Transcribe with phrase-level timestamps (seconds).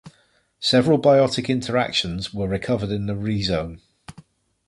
[0.59, 3.83] Several biotic interactions were recovered on the rhizome.